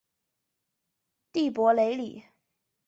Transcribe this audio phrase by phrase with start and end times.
[1.31, 2.23] 蒂珀雷里。